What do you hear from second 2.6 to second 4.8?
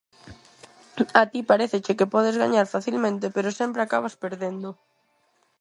facilmente pero sempre acabas perdendo.